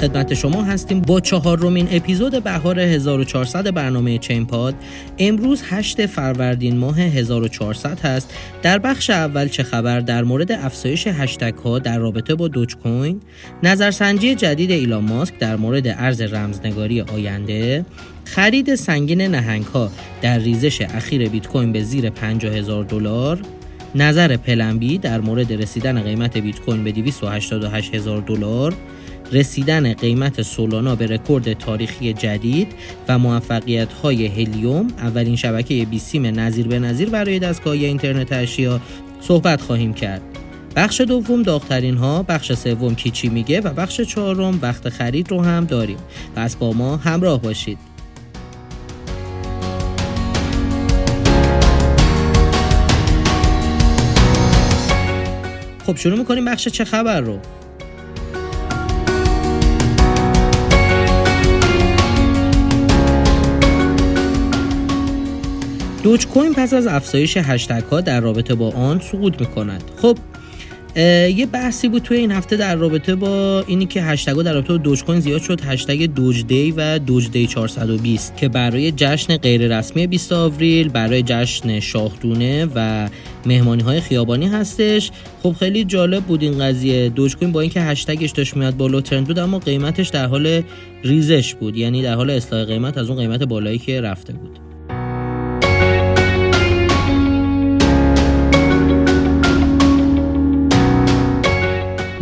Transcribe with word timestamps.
خدمت 0.00 0.34
شما 0.34 0.62
هستیم 0.62 1.00
با 1.00 1.20
چهارمین 1.20 1.88
اپیزود 1.90 2.44
بهار 2.44 2.80
1400 2.80 3.74
برنامه 3.74 4.18
چین 4.18 4.46
پاد. 4.46 4.74
امروز 5.18 5.62
8 5.70 6.06
فروردین 6.06 6.76
ماه 6.76 7.00
1400 7.00 8.00
هست. 8.00 8.34
در 8.62 8.78
بخش 8.78 9.10
اول 9.10 9.48
چه 9.48 9.62
خبر؟ 9.62 10.00
در 10.00 10.24
مورد 10.24 10.52
افزایش 10.52 11.06
هشتگ 11.06 11.54
ها 11.54 11.78
در 11.78 11.98
رابطه 11.98 12.34
با 12.34 12.48
دوج 12.48 12.76
کوین 12.76 13.20
نظرسنجی 13.62 14.34
جدید 14.34 14.70
ایلان 14.70 15.04
ماسک 15.04 15.38
در 15.38 15.56
مورد 15.56 15.86
ارز 15.86 16.20
رمزنگاری 16.20 17.00
آینده. 17.00 17.84
خرید 18.24 18.74
سنگین 18.74 19.22
نهنگ 19.22 19.64
ها 19.64 19.90
در 20.22 20.38
ریزش 20.38 20.80
اخیر 20.80 21.28
بیت 21.28 21.46
کوین 21.46 21.72
به 21.72 21.82
زیر 21.82 22.10
50 22.10 22.54
هزار 22.54 22.84
دلار. 22.84 23.38
نظر 23.94 24.36
پلنبی 24.36 24.98
در 24.98 25.20
مورد 25.20 25.52
رسیدن 25.52 26.02
قیمت 26.02 26.38
بیت 26.38 26.60
کوین 26.60 26.84
به 26.84 26.92
288 26.92 27.94
هزار 27.94 28.20
دلار. 28.20 28.74
رسیدن 29.32 29.94
قیمت 29.94 30.42
سولانا 30.42 30.94
به 30.94 31.06
رکورد 31.06 31.52
تاریخی 31.52 32.12
جدید 32.12 32.72
و 33.08 33.18
موفقیت 33.18 33.92
های 33.92 34.26
هلیوم 34.26 34.86
اولین 34.98 35.36
شبکه 35.36 35.84
بیسیم 35.84 36.40
نظیر 36.40 36.68
به 36.68 36.78
نظیر 36.78 37.10
برای 37.10 37.38
دستگاه 37.38 37.72
اینترنت 37.72 38.32
اشیا 38.32 38.80
صحبت 39.20 39.60
خواهیم 39.60 39.94
کرد. 39.94 40.22
بخش 40.76 41.00
دوم 41.00 41.42
داغترین 41.42 41.96
ها 41.96 42.22
بخش 42.22 42.52
سوم 42.52 42.94
کیچی 42.94 43.28
میگه 43.28 43.60
و 43.60 43.72
بخش 43.72 44.00
چهارم 44.00 44.58
وقت 44.62 44.88
خرید 44.88 45.30
رو 45.30 45.42
هم 45.42 45.64
داریم. 45.64 45.98
پس 46.36 46.56
با 46.56 46.72
ما 46.72 46.96
همراه 46.96 47.42
باشید. 47.42 47.78
خب 55.86 55.96
شروع 55.96 56.18
می‌کنیم 56.18 56.44
بخش 56.44 56.68
چه 56.68 56.84
خبر 56.84 57.20
رو. 57.20 57.38
دوج 66.02 66.26
کوین 66.26 66.54
پس 66.54 66.74
از 66.74 66.86
افزایش 66.86 67.36
هشتگ 67.36 67.82
ها 67.90 68.00
در 68.00 68.20
رابطه 68.20 68.54
با 68.54 68.70
آن 68.70 69.00
سقوط 69.00 69.40
می 69.40 69.46
کند 69.46 69.84
خب 70.02 70.18
یه 71.36 71.46
بحثی 71.46 71.88
بود 71.88 72.02
توی 72.02 72.16
این 72.16 72.30
هفته 72.30 72.56
در 72.56 72.76
رابطه 72.76 73.14
با 73.14 73.64
اینی 73.66 73.86
که 73.86 74.02
هشتگ 74.02 74.42
در 74.42 74.52
رابطه 74.52 74.72
با 74.72 74.76
دوج 74.76 75.04
کوین 75.04 75.20
زیاد 75.20 75.42
شد 75.42 75.60
هشتگ 75.60 76.06
دوج 76.06 76.46
دی 76.46 76.74
و 76.76 76.98
دوج 76.98 77.30
دی 77.30 77.46
420 77.46 78.36
که 78.36 78.48
برای 78.48 78.92
جشن 78.92 79.36
غیر 79.36 79.78
رسمی 79.78 80.06
20 80.06 80.32
آوریل 80.32 80.88
برای 80.88 81.22
جشن 81.22 81.80
شاهدونه 81.80 82.66
و 82.74 83.08
مهمانی 83.46 83.82
های 83.82 84.00
خیابانی 84.00 84.46
هستش. 84.46 85.10
خب 85.42 85.52
خیلی 85.52 85.84
جالب 85.84 86.24
بود 86.24 86.42
این 86.42 86.58
قضیه. 86.58 87.08
دوج 87.08 87.36
کوین 87.36 87.52
با 87.52 87.60
اینکه 87.60 87.80
هشتگش 87.80 88.30
داشت 88.30 88.56
میاد 88.56 88.76
بالا 88.76 89.00
ترند 89.00 89.26
بود 89.26 89.38
اما 89.38 89.58
قیمتش 89.58 90.08
در 90.08 90.26
حال 90.26 90.62
ریزش 91.04 91.54
بود. 91.54 91.76
یعنی 91.76 92.02
در 92.02 92.14
حال 92.14 92.30
اصلاح 92.30 92.64
قیمت 92.64 92.98
از 92.98 93.10
اون 93.10 93.18
قیمت 93.18 93.42
بالایی 93.42 93.78
که 93.78 94.00
رفته 94.00 94.32
بود. 94.32 94.67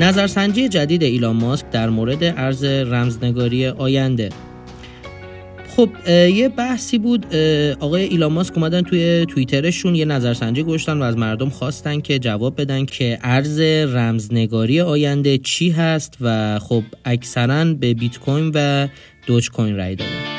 نظرسنجی 0.07 0.69
جدید 0.69 1.03
ایلان 1.03 1.37
ماسک 1.37 1.71
در 1.71 1.89
مورد 1.89 2.25
ارز 2.25 2.65
رمزنگاری 2.65 3.67
آینده. 3.67 4.29
خب 5.77 5.89
یه 6.09 6.49
بحثی 6.49 6.99
بود 6.99 7.37
آقای 7.81 8.03
ایلان 8.03 8.33
ماسک 8.33 8.57
اومدن 8.57 8.83
توی 8.83 9.27
توییترشون 9.27 9.95
یه 9.95 10.05
نظرسنجی 10.05 10.63
گذاشتن 10.63 10.99
و 10.99 11.03
از 11.03 11.17
مردم 11.17 11.49
خواستن 11.49 12.01
که 12.01 12.19
جواب 12.19 12.61
بدن 12.61 12.85
که 12.85 13.19
ارز 13.23 13.61
رمزنگاری 13.95 14.81
آینده 14.81 15.39
چی 15.39 15.71
هست 15.71 16.17
و 16.21 16.59
خب 16.59 16.83
اکثرا 17.05 17.65
به 17.65 17.95
بیت 17.95 18.19
کوین 18.19 18.51
و 18.55 18.89
دوج 19.27 19.51
کوین 19.51 19.77
رای 19.77 19.95
دادن. 19.95 20.36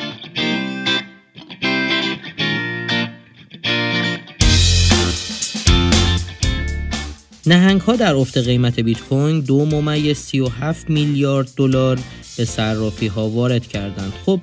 نهنگ 7.48 7.80
ها 7.80 7.96
در 7.96 8.14
افت 8.14 8.38
قیمت 8.38 8.80
بیت 8.80 9.00
کوین 9.00 9.40
دو 9.40 9.64
ممیز 9.64 10.16
37 10.16 10.90
میلیارد 10.90 11.48
دلار 11.56 11.98
به 12.36 12.44
صرافی 12.44 13.06
ها 13.06 13.28
وارد 13.28 13.68
کردند. 13.68 14.12
خب 14.26 14.40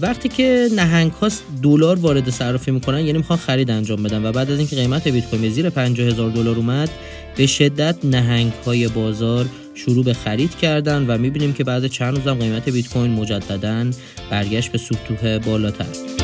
وقتی 0.00 0.28
که 0.28 0.68
نهنگ 0.76 1.12
ها 1.12 1.28
دلار 1.62 1.98
وارد 1.98 2.30
صرافی 2.30 2.70
می‌کنن 2.70 3.00
یعنی 3.00 3.18
می‌خوان 3.18 3.38
خرید 3.38 3.70
انجام 3.70 4.02
بدن 4.02 4.24
و 4.24 4.32
بعد 4.32 4.50
از 4.50 4.58
اینکه 4.58 4.76
قیمت 4.76 5.08
بیت 5.08 5.24
کوین 5.24 5.42
به 5.42 5.50
زیر 5.50 5.70
50 5.70 6.06
هزار 6.06 6.30
دلار 6.30 6.56
اومد 6.56 6.90
به 7.36 7.46
شدت 7.46 7.96
نهنگ 8.04 8.52
های 8.66 8.88
بازار 8.88 9.46
شروع 9.74 10.04
به 10.04 10.12
خرید 10.12 10.56
کردن 10.56 11.06
و 11.06 11.18
می‌بینیم 11.18 11.52
که 11.52 11.64
بعد 11.64 11.86
چند 11.86 12.16
روزم 12.16 12.34
قیمت 12.34 12.68
بیت 12.68 12.88
کوین 12.88 13.10
مجددا 13.10 13.90
برگشت 14.30 14.72
به 14.72 14.78
سطوح 14.78 15.38
بالاتر. 15.38 16.17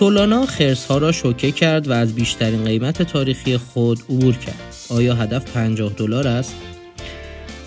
سولانا 0.00 0.46
خرس 0.46 0.86
ها 0.86 0.98
را 0.98 1.12
شوکه 1.12 1.52
کرد 1.52 1.88
و 1.88 1.92
از 1.92 2.14
بیشترین 2.14 2.64
قیمت 2.64 3.02
تاریخی 3.02 3.56
خود 3.56 3.98
عبور 4.10 4.34
کرد. 4.34 4.74
آیا 4.88 5.14
هدف 5.14 5.52
50 5.52 5.92
دلار 5.96 6.28
است؟ 6.28 6.54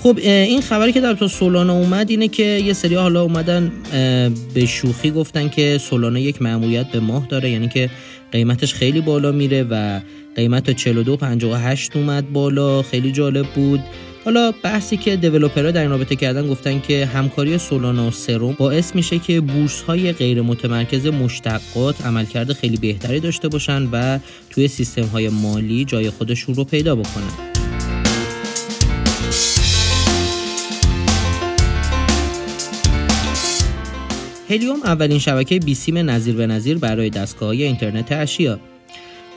خب 0.03 0.17
این 0.23 0.61
خبری 0.61 0.91
که 0.91 1.01
در 1.01 1.13
تو 1.13 1.27
سولانا 1.27 1.73
اومد 1.73 2.09
اینه 2.09 2.27
که 2.27 2.43
یه 2.43 2.73
سری 2.73 2.95
حالا 2.95 3.21
اومدن 3.21 3.71
به 4.53 4.65
شوخی 4.65 5.11
گفتن 5.11 5.49
که 5.49 5.77
سولانا 5.77 6.19
یک 6.19 6.41
معمولیت 6.41 6.87
به 6.87 6.99
ماه 6.99 7.27
داره 7.27 7.49
یعنی 7.49 7.67
که 7.67 7.89
قیمتش 8.31 8.73
خیلی 8.73 9.01
بالا 9.01 9.31
میره 9.31 9.63
و 9.63 9.99
قیمت 10.35 10.71
42 10.71 11.17
58 11.17 11.95
اومد 11.95 12.33
بالا 12.33 12.81
خیلی 12.81 13.11
جالب 13.11 13.45
بود 13.45 13.79
حالا 14.25 14.51
بحثی 14.51 14.97
که 14.97 15.15
دیولپرها 15.15 15.71
در 15.71 15.81
این 15.81 15.89
رابطه 15.89 16.15
کردن 16.15 16.47
گفتن 16.47 16.79
که 16.79 17.05
همکاری 17.05 17.57
سولانا 17.57 18.07
و 18.07 18.11
سروم 18.11 18.55
باعث 18.59 18.95
میشه 18.95 19.19
که 19.19 19.41
بورس 19.41 19.81
های 19.81 20.11
غیر 20.11 20.41
متمرکز 20.41 21.07
مشتقات 21.07 22.05
عملکرد 22.05 22.53
خیلی 22.53 22.77
بهتری 22.77 23.19
داشته 23.19 23.47
باشن 23.47 23.89
و 23.91 24.19
توی 24.49 24.67
سیستم 24.67 25.05
های 25.05 25.29
مالی 25.29 25.85
جای 25.85 26.09
خودشون 26.09 26.55
رو 26.55 26.63
پیدا 26.63 26.95
بکنن. 26.95 27.53
هلیوم 34.49 34.79
اولین 34.83 35.19
شبکه 35.19 35.59
بیسیم 35.59 36.09
نظیر 36.09 36.35
به 36.35 36.47
نظیر 36.47 36.77
برای 36.77 37.09
دستگاه 37.09 37.47
های 37.49 37.63
اینترنت 37.63 38.11
اشیا. 38.11 38.59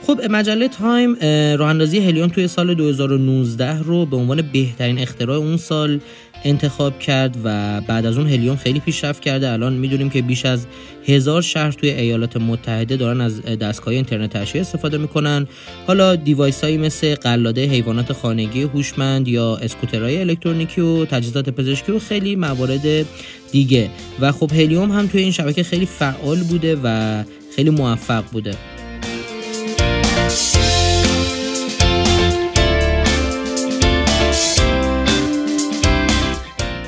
خب 0.05 0.21
مجله 0.29 0.67
تایم 0.67 1.15
راه 1.55 1.69
اندازی 1.69 1.99
هلیوم 1.99 2.29
توی 2.29 2.47
سال 2.47 2.73
2019 2.73 3.77
رو 3.83 4.05
به 4.05 4.17
عنوان 4.17 4.41
بهترین 4.53 4.99
اختراع 4.99 5.37
اون 5.37 5.57
سال 5.57 5.99
انتخاب 6.43 6.99
کرد 6.99 7.37
و 7.43 7.81
بعد 7.81 8.05
از 8.05 8.17
اون 8.17 8.27
هلیوم 8.27 8.55
خیلی 8.55 8.79
پیشرفت 8.79 9.21
کرده. 9.21 9.51
الان 9.51 9.73
می‌دونیم 9.73 10.09
که 10.09 10.21
بیش 10.21 10.45
از 10.45 10.65
هزار 11.05 11.41
شهر 11.41 11.71
توی 11.71 11.89
ایالات 11.89 12.37
متحده 12.37 12.97
دارن 12.97 13.21
از 13.21 13.41
دستگاه 13.41 13.93
اینترنت 13.93 14.35
اشیا 14.35 14.61
استفاده 14.61 14.97
می‌کنن. 14.97 15.47
حالا 15.87 16.15
device 16.15 16.63
هایی 16.63 16.77
مثل 16.77 17.15
قلاده 17.15 17.65
حیوانات 17.65 18.13
خانگی 18.13 18.61
هوشمند 18.61 19.27
یا 19.27 19.57
اسکوترهای 19.57 20.19
الکترونیکی 20.19 20.81
و 20.81 21.05
تجهیزات 21.05 21.49
پزشکی 21.49 21.91
و 21.91 21.99
خیلی 21.99 22.35
موارد 22.35 23.05
دیگه. 23.51 23.89
و 24.19 24.31
خب 24.31 24.51
هلیوم 24.51 24.91
هم 24.91 25.07
توی 25.07 25.21
این 25.21 25.31
شبکه 25.31 25.63
خیلی 25.63 25.85
فعال 25.85 26.37
بوده 26.37 26.77
و 26.83 27.23
خیلی 27.55 27.69
موفق 27.69 28.23
بوده. 28.31 28.53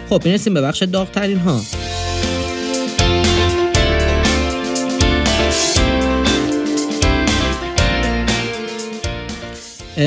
خب 0.09 0.25
می‌رسیم 0.25 0.53
به 0.53 0.61
بخش 0.61 0.83
داغترین 0.83 1.37
ها. 1.37 1.61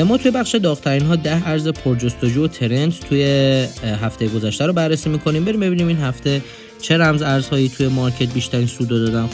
ما 0.07 0.17
توی 0.17 0.31
بخش 0.31 0.55
داغترین 0.55 1.05
ها 1.05 1.15
ده 1.15 1.47
ارز 1.47 1.67
پرجستجو 1.67 2.43
و 2.43 2.47
ترند 2.47 2.93
توی 3.09 3.23
هفته 4.01 4.27
گذشته 4.27 4.65
رو 4.65 4.73
بررسی 4.73 5.09
می‌کنیم. 5.09 5.45
بریم 5.45 5.59
ببینیم 5.59 5.87
این 5.87 5.97
هفته 5.97 6.41
چه 6.81 6.97
رمز 6.97 7.21
ارزهایی 7.21 7.69
توی 7.69 7.87
market 7.87 8.33
بیشترین 8.33 8.67
سود 8.67 8.87
دادن. 8.89 9.29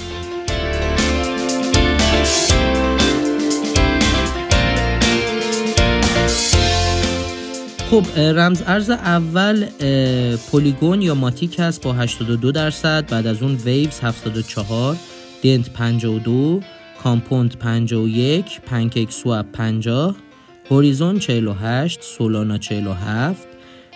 خب 7.89 8.19
رمز 8.19 8.63
ارز 8.65 8.89
اول 8.89 9.65
پولیگون 10.51 11.01
یا 11.01 11.15
ماتیک 11.15 11.59
هست 11.59 11.83
با 11.83 11.93
82 11.93 12.51
درصد 12.51 13.09
بعد 13.09 13.27
از 13.27 13.43
اون 13.43 13.55
ویوز 13.55 13.99
74 13.99 14.95
دنت 15.43 15.73
52 15.73 16.61
کامپوند 17.03 17.57
51 17.57 18.61
پنکیک 18.61 19.11
سواب 19.11 19.51
50 19.51 20.15
هوریزون 20.69 21.19
48 21.19 22.03
سولانا 22.03 22.57
47 22.57 23.47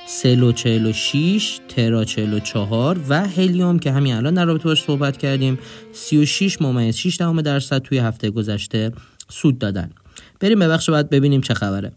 سلو 0.07 0.51
46 0.51 1.59
ترا 1.67 2.05
44 2.05 2.99
و 3.09 3.27
هلیوم 3.27 3.79
که 3.79 3.91
همین 3.91 4.13
الان 4.13 4.33
در 4.33 4.45
رابطه 4.45 4.63
باش 4.63 4.83
صحبت 4.83 5.17
کردیم 5.17 5.59
36 5.93 6.61
ممیز 6.61 6.95
6 6.95 7.17
درصد 7.43 7.77
توی 7.77 7.97
هفته 7.97 8.29
گذشته 8.29 8.91
سود 9.29 9.59
دادن. 9.59 9.89
بریم 10.39 10.59
به 10.59 10.67
بخش 10.67 10.89
بعد 10.89 11.09
ببینیم 11.09 11.41
چه 11.41 11.53
خبره. 11.53 11.91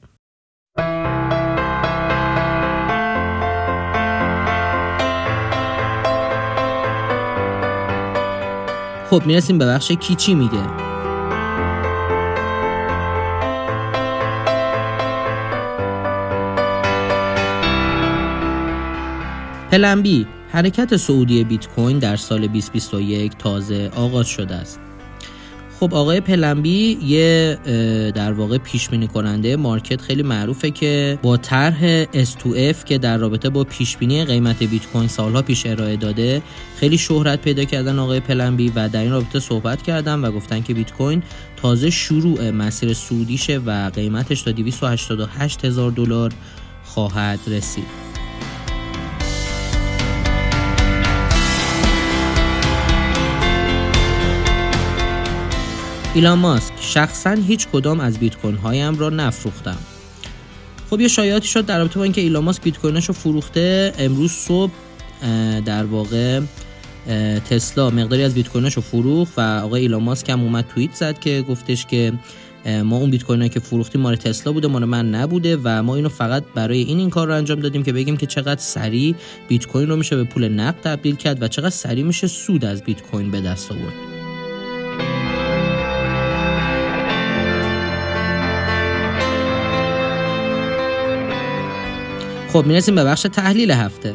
خب 9.10 9.22
می‌رسیم 9.26 9.58
به 9.58 9.66
بخش 9.66 9.92
کیچی 9.92 10.34
میگه 10.34 10.86
پلنبی 19.70 20.26
حرکت 20.50 20.96
سعودی 20.96 21.44
بیت 21.44 21.68
کوین 21.68 21.98
در 21.98 22.16
سال 22.16 22.46
2021 22.46 23.36
تازه 23.38 23.90
آغاز 23.96 24.26
شده 24.26 24.54
است. 24.54 24.85
خب 25.80 25.94
آقای 25.94 26.20
پلنبی 26.20 26.98
یه 27.02 27.58
در 28.14 28.32
واقع 28.32 28.58
پیش 28.58 28.88
بینی 28.88 29.08
کننده 29.08 29.56
مارکت 29.56 30.00
خیلی 30.00 30.22
معروفه 30.22 30.70
که 30.70 31.18
با 31.22 31.36
طرح 31.36 32.04
S2F 32.04 32.84
که 32.84 32.98
در 32.98 33.18
رابطه 33.18 33.48
با 33.48 33.64
پیش 33.64 33.96
بینی 33.96 34.24
قیمت 34.24 34.62
بیت 34.62 34.86
کوین 34.86 35.08
سالها 35.08 35.42
پیش 35.42 35.66
ارائه 35.66 35.96
داده 35.96 36.42
خیلی 36.76 36.98
شهرت 36.98 37.42
پیدا 37.42 37.64
کردن 37.64 37.98
آقای 37.98 38.20
پلنبی 38.20 38.72
و 38.74 38.88
در 38.88 39.00
این 39.00 39.10
رابطه 39.10 39.40
صحبت 39.40 39.82
کردن 39.82 40.20
و 40.20 40.32
گفتن 40.32 40.62
که 40.62 40.74
بیت 40.74 40.92
کوین 40.92 41.22
تازه 41.56 41.90
شروع 41.90 42.50
مسیر 42.50 42.94
سعودیشه 42.94 43.58
و 43.58 43.90
قیمتش 43.94 44.42
تا 44.42 44.52
288 44.52 45.64
هزار 45.64 45.90
دلار 45.90 46.32
خواهد 46.84 47.40
رسید. 47.46 48.05
ایلان 56.16 56.38
ماسک 56.38 56.72
شخصا 56.80 57.30
هیچ 57.30 57.68
کدام 57.68 58.00
از 58.00 58.18
بیت 58.18 58.36
کوین 58.36 58.56
هایم 58.56 58.98
را 58.98 59.10
نفروختم. 59.10 59.76
خب 60.90 61.00
یه 61.00 61.08
شایعاتی 61.08 61.48
شد 61.48 61.66
در 61.66 61.78
رابطه 61.78 61.98
با 61.98 62.02
اینکه 62.02 62.20
ایلان 62.20 62.44
ماسک 62.44 62.62
بیت 62.62 62.78
کوینش 62.78 63.06
رو 63.06 63.14
فروخته 63.14 63.92
امروز 63.98 64.32
صبح 64.32 64.72
در 65.64 65.84
واقع 65.84 66.40
تسلا 67.50 67.90
مقداری 67.90 68.22
از 68.22 68.34
بیت 68.34 68.48
کوینش 68.48 68.74
رو 68.74 68.82
فروخت 68.82 69.32
و 69.36 69.40
آقای 69.40 69.80
ایلان 69.80 70.02
ماسک 70.02 70.30
هم 70.30 70.40
اومد 70.40 70.64
توییت 70.74 70.94
زد 70.94 71.18
که 71.18 71.44
گفتش 71.48 71.86
که 71.86 72.12
ما 72.84 72.96
اون 72.96 73.10
بیت 73.10 73.22
کوین 73.22 73.48
که 73.48 73.60
فروختیم 73.60 74.00
مال 74.00 74.16
تسلا 74.16 74.52
بوده 74.52 74.68
مال 74.68 74.84
من 74.84 75.10
نبوده 75.10 75.58
و 75.64 75.82
ما 75.82 75.96
اینو 75.96 76.08
فقط 76.08 76.44
برای 76.54 76.82
این 76.82 76.98
این 76.98 77.10
کار 77.10 77.26
رو 77.26 77.34
انجام 77.34 77.60
دادیم 77.60 77.82
که 77.82 77.92
بگیم 77.92 78.16
که 78.16 78.26
چقدر 78.26 78.60
سریع 78.60 79.14
بیت 79.48 79.66
کوین 79.66 79.88
رو 79.88 79.96
میشه 79.96 80.16
به 80.16 80.24
پول 80.24 80.48
نقد 80.48 80.80
تبدیل 80.80 81.16
کرد 81.16 81.42
و 81.42 81.48
چقدر 81.48 81.70
سریع 81.70 82.04
میشه 82.04 82.26
سود 82.26 82.64
از 82.64 82.82
بیت 82.82 83.02
کوین 83.02 83.30
به 83.30 83.40
دست 83.40 83.72
آورد. 83.72 84.15
خب 92.56 92.66
می‌رسیم 92.66 92.94
به 92.94 93.04
بخش 93.04 93.22
تحلیل 93.22 93.70
هفته. 93.70 94.14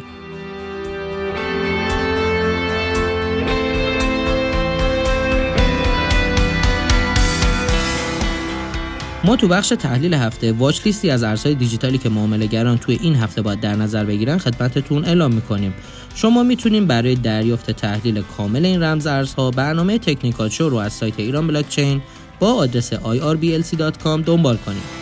ما 9.23 9.35
تو 9.35 9.47
بخش 9.47 9.69
تحلیل 9.69 10.13
هفته 10.13 10.51
watchlist 10.51 10.85
ی 10.85 11.09
از 11.09 11.23
ارزهای 11.23 11.55
دیجیتالی 11.55 11.97
که 11.97 12.09
معامله 12.09 12.45
گران 12.45 12.77
توی 12.77 12.99
این 13.01 13.15
هفته 13.15 13.41
باید 13.41 13.59
در 13.59 13.75
نظر 13.75 14.03
بگیرن 14.03 14.38
خدمتتون 14.38 15.05
اعلام 15.05 15.33
می‌کنیم. 15.33 15.73
شما 16.15 16.43
می‌تونیم 16.43 16.88
برای 16.88 17.15
دریافت 17.15 17.71
تحلیل 17.71 18.21
کامل 18.38 18.65
این 18.65 18.83
رمز 18.83 19.07
ارزها 19.07 19.51
برنامه 19.51 19.97
تکنیکال 19.97 20.49
شو 20.49 20.69
رو 20.69 20.77
از 20.77 20.93
سایت 20.93 21.19
ایران 21.19 21.47
بلاکچین 21.47 22.01
با 22.39 22.53
آدرس 22.53 22.93
irblc.com 22.93 24.25
دنبال 24.25 24.57
کنید. 24.57 25.00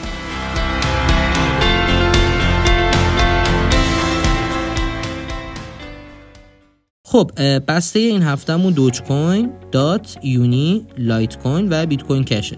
خب 7.12 7.32
بسته 7.68 8.00
این 8.00 8.24
هفتهمون 8.24 8.74
دوج 8.74 9.02
کوین، 9.02 9.52
دات، 9.72 10.18
یونی، 10.24 10.86
لایت 10.98 11.38
کوین 11.38 11.68
و 11.70 11.86
بیت 11.86 12.04
کوین 12.04 12.24
کشه. 12.24 12.58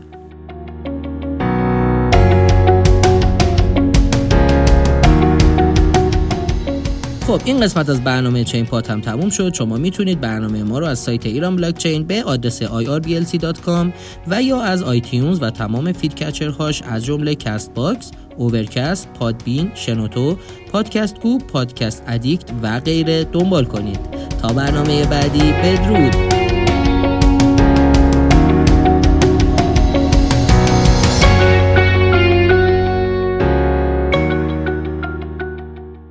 خب 7.27 7.41
این 7.45 7.59
قسمت 7.59 7.89
از 7.89 8.03
برنامه 8.03 8.43
چین 8.43 8.65
پاد 8.65 8.91
هم 8.91 9.01
تموم 9.01 9.29
شد 9.29 9.53
شما 9.53 9.77
می‌تونید 9.77 10.21
برنامه 10.21 10.63
ما 10.63 10.79
رو 10.79 10.85
از 10.85 10.99
سایت 10.99 11.25
ایران 11.25 11.55
بلاک 11.55 11.77
چین 11.77 12.03
به 12.03 12.23
آدرس 12.23 12.63
irblc.com 12.63 13.87
و 14.27 14.43
یا 14.43 14.61
از 14.61 14.83
iTunes 14.83 15.41
و 15.41 15.49
تمام 15.49 15.91
feed 15.91 16.15
catcher 16.15 16.61
هاش 16.61 16.81
از 16.81 17.05
جمله 17.05 17.35
CastBox 17.35 18.11
Overcast، 18.37 19.07
Podbean، 19.13 19.71
شنوتو، 19.75 20.37
Podcast 20.71 21.19
Go، 21.19 21.37
Podcast 21.37 22.03
Addict 22.07 22.51
و 22.63 22.79
غیره 22.79 23.23
دنبال 23.23 23.65
کنید 23.65 24.20
تا 24.41 24.53
برنامه 24.53 25.05
بعدی 25.05 25.53
بدرود. 25.53 26.30